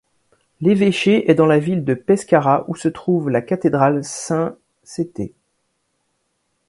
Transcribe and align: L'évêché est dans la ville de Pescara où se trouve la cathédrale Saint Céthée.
L'évêché 0.61 1.29
est 1.29 1.35
dans 1.35 1.45
la 1.45 1.59
ville 1.59 1.83
de 1.85 1.93
Pescara 1.93 2.65
où 2.67 2.75
se 2.75 2.87
trouve 2.87 3.29
la 3.29 3.43
cathédrale 3.43 4.03
Saint 4.03 4.57
Céthée. 4.83 5.31